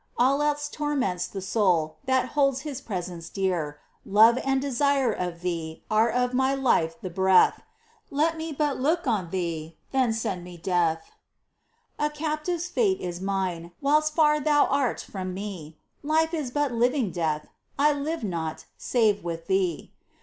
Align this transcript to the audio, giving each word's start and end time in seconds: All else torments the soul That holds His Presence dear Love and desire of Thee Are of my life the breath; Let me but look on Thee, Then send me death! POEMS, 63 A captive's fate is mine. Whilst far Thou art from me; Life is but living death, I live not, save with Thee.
All 0.17 0.41
else 0.41 0.67
torments 0.67 1.27
the 1.27 1.43
soul 1.43 1.97
That 2.05 2.29
holds 2.29 2.61
His 2.61 2.81
Presence 2.81 3.29
dear 3.29 3.79
Love 4.03 4.39
and 4.43 4.59
desire 4.59 5.11
of 5.13 5.41
Thee 5.41 5.83
Are 5.91 6.09
of 6.09 6.33
my 6.33 6.55
life 6.55 6.99
the 7.01 7.09
breath; 7.11 7.61
Let 8.09 8.35
me 8.35 8.51
but 8.51 8.79
look 8.79 9.05
on 9.05 9.29
Thee, 9.29 9.77
Then 9.91 10.11
send 10.11 10.43
me 10.43 10.57
death! 10.57 11.11
POEMS, 11.99 12.07
63 12.07 12.07
A 12.07 12.09
captive's 12.09 12.67
fate 12.67 12.99
is 12.99 13.21
mine. 13.21 13.73
Whilst 13.79 14.11
far 14.15 14.39
Thou 14.39 14.65
art 14.65 15.01
from 15.01 15.35
me; 15.35 15.77
Life 16.01 16.33
is 16.33 16.49
but 16.49 16.71
living 16.71 17.11
death, 17.11 17.49
I 17.77 17.93
live 17.93 18.23
not, 18.23 18.65
save 18.79 19.23
with 19.23 19.45
Thee. 19.45 19.93